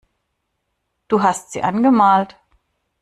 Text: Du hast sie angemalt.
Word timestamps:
Du 1.09 1.21
hast 1.21 1.51
sie 1.51 1.61
angemalt. 1.61 2.35